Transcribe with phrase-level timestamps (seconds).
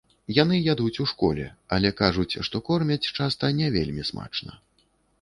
[0.35, 1.45] Яны ядуць у школе,
[1.77, 4.61] але кажуць, што кормяць часта не вельмі смачна.